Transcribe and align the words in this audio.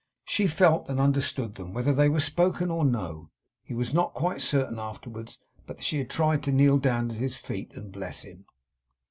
She 0.25 0.47
felt 0.47 0.89
and 0.89 0.99
understood 0.99 1.53
them, 1.53 1.75
whether 1.75 1.93
they 1.93 2.09
were 2.09 2.19
spoken 2.19 2.71
or 2.71 2.83
no. 2.83 3.29
He 3.61 3.75
was 3.75 3.93
not 3.93 4.15
quite 4.15 4.41
certain, 4.41 4.79
afterwards, 4.79 5.37
but 5.67 5.77
that 5.77 5.83
she 5.85 5.99
had 5.99 6.09
tried 6.09 6.41
to 6.45 6.51
kneel 6.51 6.79
down 6.79 7.11
at 7.11 7.17
his 7.17 7.35
feet, 7.35 7.71
and 7.75 7.91
bless 7.91 8.23
him. 8.23 8.45